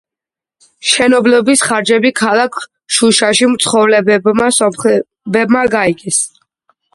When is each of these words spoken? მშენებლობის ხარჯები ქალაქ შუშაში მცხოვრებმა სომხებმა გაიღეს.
მშენებლობის 0.85 1.61
ხარჯები 1.65 2.11
ქალაქ 2.19 2.57
შუშაში 2.95 3.51
მცხოვრებმა 3.51 4.49
სომხებმა 4.59 5.63
გაიღეს. 5.77 6.19